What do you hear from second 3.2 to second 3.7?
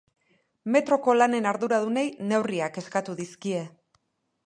dizkie.